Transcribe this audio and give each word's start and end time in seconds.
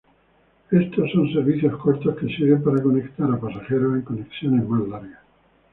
Estos 0.71 1.11
son 1.11 1.31
servicios 1.31 1.77
cortos 1.79 2.15
que 2.17 2.25
sirven 2.25 2.63
para 2.63 2.81
conectar 2.81 3.31
a 3.31 3.39
pasajeros 3.39 3.93
en 3.93 4.01
conexiones 4.01 4.67
más 4.67 4.81
largas. 4.89 5.19